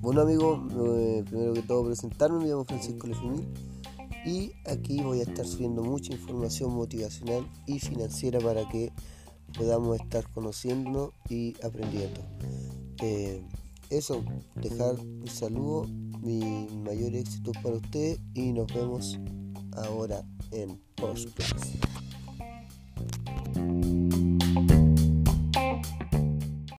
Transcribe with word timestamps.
Bueno 0.00 0.22
amigos, 0.22 0.60
eh, 0.72 1.24
primero 1.28 1.52
que 1.52 1.62
todo 1.62 1.84
presentarme, 1.84 2.38
me 2.38 2.46
llamo 2.46 2.64
Francisco 2.64 3.06
Lefimil 3.06 3.46
y 4.24 4.52
aquí 4.66 5.00
voy 5.02 5.20
a 5.20 5.22
estar 5.22 5.46
subiendo 5.46 5.82
mucha 5.82 6.12
información 6.12 6.74
motivacional 6.74 7.46
y 7.66 7.78
financiera 7.78 8.40
para 8.40 8.68
que 8.68 8.92
podamos 9.56 10.00
estar 10.00 10.28
conociéndonos 10.30 11.10
y 11.28 11.54
aprendiendo. 11.62 12.20
Eh, 13.02 13.42
eso, 13.90 14.24
dejar 14.54 14.98
un 14.98 15.28
saludo, 15.28 15.86
mi 16.20 16.68
mayor 16.84 17.14
éxito 17.14 17.52
para 17.62 17.76
ustedes 17.76 18.18
y 18.34 18.52
nos 18.52 18.66
vemos 18.72 19.18
ahora 19.72 20.24
en 20.52 20.80
Post 20.96 21.28